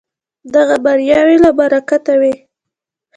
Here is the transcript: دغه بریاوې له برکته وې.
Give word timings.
دغه 0.55 0.75
بریاوې 0.85 1.37
له 1.45 1.51
برکته 1.59 2.13
وې. 2.21 2.33